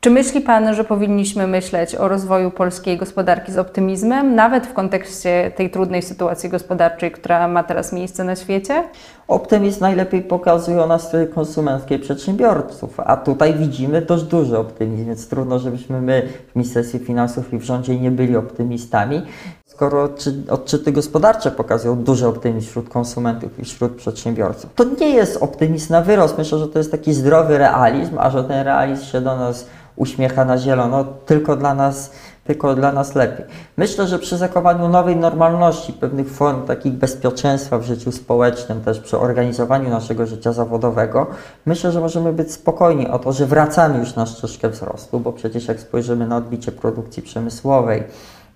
Czy 0.00 0.10
myśli 0.10 0.40
Pan, 0.40 0.74
że 0.74 0.84
powinniśmy 0.84 1.46
myśleć 1.46 1.94
o 1.94 2.08
rozwoju 2.08 2.50
polskiej 2.50 2.96
gospodarki 2.96 3.52
z 3.52 3.58
optymizmem, 3.58 4.34
nawet 4.34 4.66
w 4.66 4.72
kontekście 4.72 5.50
tej 5.56 5.70
trudnej 5.70 6.02
sytuacji 6.02 6.48
gospodarczej, 6.48 7.10
która 7.10 7.48
ma 7.48 7.62
teraz 7.62 7.92
miejsce 7.92 8.24
na 8.24 8.36
świecie? 8.36 8.84
Optymizm 9.32 9.80
najlepiej 9.80 10.22
pokazują 10.22 10.86
nastroje 10.86 11.26
konsumenckie 11.26 11.98
przedsiębiorców, 11.98 13.00
a 13.00 13.16
tutaj 13.16 13.54
widzimy 13.54 14.02
dość 14.02 14.24
duży 14.24 14.58
optymizm, 14.58 15.06
więc 15.06 15.28
trudno, 15.28 15.58
żebyśmy 15.58 16.00
my 16.00 16.28
w 16.52 16.56
Ministerstwie 16.56 16.98
Finansów 16.98 17.52
i 17.52 17.58
w 17.58 17.62
rządzie 17.62 18.00
nie 18.00 18.10
byli 18.10 18.36
optymistami. 18.36 19.22
Skoro 19.66 20.08
odczyty 20.50 20.92
gospodarcze 20.92 21.50
pokazują 21.50 21.96
duży 21.96 22.26
optymizm 22.26 22.68
wśród 22.68 22.88
konsumentów 22.88 23.58
i 23.58 23.64
wśród 23.64 23.92
przedsiębiorców, 23.92 24.70
to 24.74 24.84
nie 25.00 25.10
jest 25.10 25.42
optymizm 25.42 25.92
na 25.92 26.02
wyrost. 26.02 26.38
Myślę, 26.38 26.58
że 26.58 26.68
to 26.68 26.78
jest 26.78 26.90
taki 26.90 27.14
zdrowy 27.14 27.58
realizm, 27.58 28.18
a 28.18 28.30
że 28.30 28.44
ten 28.44 28.64
realizm 28.64 29.04
się 29.04 29.20
do 29.20 29.36
nas 29.36 29.66
uśmiecha 29.96 30.44
na 30.44 30.58
zielono, 30.58 31.04
tylko 31.26 31.56
dla 31.56 31.74
nas, 31.74 32.10
tylko 32.44 32.74
dla 32.74 32.92
nas 32.92 33.14
lepiej. 33.14 33.46
Myślę, 33.76 34.06
że 34.06 34.18
przy 34.18 34.36
zachowaniu 34.36 34.88
nowej 34.88 35.16
normalności, 35.16 35.92
pewnych 35.92 36.30
form 36.30 36.62
takich 36.66 36.92
bezpieczeństwa 36.92 37.78
w 37.78 37.82
życiu 37.82 38.12
społecznym, 38.12 38.80
też 38.80 39.00
przy 39.00 39.18
organizowaniu 39.18 39.90
naszego 39.90 40.26
życia 40.26 40.52
zawodowego, 40.52 41.26
myślę, 41.66 41.92
że 41.92 42.00
możemy 42.00 42.32
być 42.32 42.52
spokojni 42.52 43.08
o 43.08 43.18
to, 43.18 43.32
że 43.32 43.46
wracamy 43.46 43.98
już 43.98 44.14
na 44.14 44.26
ścieżkę 44.26 44.68
wzrostu, 44.68 45.20
bo 45.20 45.32
przecież 45.32 45.68
jak 45.68 45.80
spojrzymy 45.80 46.26
na 46.26 46.36
odbicie 46.36 46.72
produkcji 46.72 47.22
przemysłowej, 47.22 48.02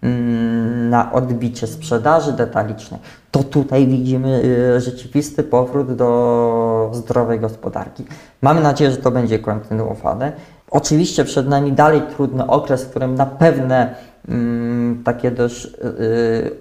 mm, 0.03 0.91
na 0.91 1.13
odbicie 1.13 1.67
sprzedaży 1.67 2.33
detalicznej, 2.33 3.01
to 3.31 3.43
tutaj 3.43 3.87
widzimy 3.87 4.43
y, 4.77 4.81
rzeczywisty 4.81 5.43
powrót 5.43 5.93
do 5.93 6.91
zdrowej 6.93 7.41
gospodarki. 7.41 8.05
Mamy 8.43 8.61
nadzieję, 8.61 8.91
że 8.91 8.97
to 8.97 9.11
będzie 9.11 9.39
kontynuowane. 9.39 10.33
Oczywiście 10.71 11.25
przed 11.25 11.49
nami 11.49 11.73
dalej 11.73 12.03
trudny 12.17 12.47
okres, 12.47 12.85
w 12.85 12.91
którym 12.91 13.15
na 13.15 13.27
pewne 13.27 13.95
mm, 14.29 15.03
takie 15.05 15.31
dość 15.31 15.65
y, 15.67 15.71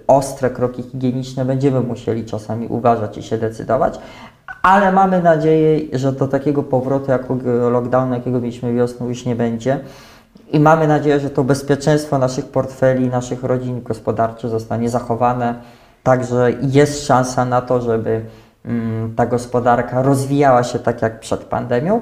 ostre 0.08 0.50
kroki 0.50 0.84
higieniczne 0.84 1.46
będziemy 1.46 1.82
musieli 1.82 2.26
czasami 2.26 2.68
uważać 2.68 3.18
i 3.18 3.24
się 3.24 3.38
decydować, 3.38 4.00
ale 4.62 4.92
mamy 4.92 5.22
nadzieję, 5.22 5.80
że 5.94 6.12
do 6.12 6.28
takiego 6.28 6.64
powrotu 6.64 7.12
jak 7.12 7.22
lockdownu, 7.72 8.16
jakiego 8.16 8.40
mieliśmy 8.40 8.74
wiosną, 8.74 9.08
już 9.08 9.26
nie 9.26 9.36
będzie. 9.36 9.80
I 10.52 10.60
mamy 10.60 10.88
nadzieję, 10.88 11.20
że 11.20 11.30
to 11.30 11.44
bezpieczeństwo 11.44 12.18
naszych 12.18 12.46
portfeli, 12.46 13.10
naszych 13.10 13.44
rodzin 13.44 13.84
gospodarczych 13.84 14.50
zostanie 14.50 14.90
zachowane. 14.90 15.56
Także 16.04 16.54
jest 16.62 17.06
szansa 17.08 17.46
na 17.46 17.62
to, 17.62 17.82
żeby 17.82 18.22
mm, 18.66 19.16
ta 19.16 19.26
gospodarka 19.26 20.02
rozwijała 20.02 20.64
się 20.64 20.80
tak 20.80 21.02
jak 21.02 21.20
przed 21.20 21.44
pandemią. 21.44 22.02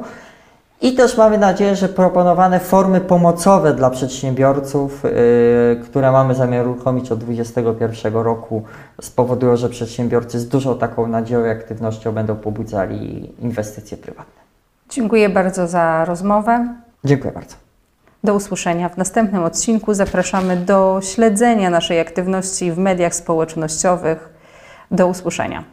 I 0.84 0.94
też 0.94 1.18
mamy 1.18 1.38
nadzieję, 1.38 1.76
że 1.76 1.90
proponowane 1.90 2.60
formy 2.60 3.02
pomocowe 3.02 3.74
dla 3.74 3.90
przedsiębiorców, 3.90 5.04
yy, 5.04 5.84
które 5.84 6.12
mamy 6.12 6.36
zamiar 6.36 6.68
uruchomić 6.68 7.12
od 7.12 7.20
2021 7.20 8.14
roku, 8.14 8.64
spowodują, 9.02 9.56
że 9.58 9.70
przedsiębiorcy 9.70 10.40
z 10.40 10.48
dużą 10.48 10.78
taką 10.78 11.08
nadzieją 11.08 11.46
i 11.46 11.50
aktywnością 11.50 12.12
będą 12.12 12.36
pobudzali 12.36 13.32
inwestycje 13.42 13.98
prywatne. 13.98 14.42
Dziękuję 14.90 15.30
bardzo 15.30 15.68
za 15.68 16.06
rozmowę. 16.06 16.76
Dziękuję 17.04 17.34
bardzo. 17.34 17.56
Do 18.24 18.36
usłyszenia 18.36 18.90
w 18.90 18.98
następnym 18.98 19.44
odcinku. 19.44 19.94
Zapraszamy 19.94 20.58
do 20.58 21.00
śledzenia 21.04 21.70
naszej 21.70 22.00
aktywności 22.00 22.72
w 22.72 22.78
mediach 22.78 23.16
społecznościowych. 23.16 24.30
Do 24.92 25.08
usłyszenia. 25.08 25.64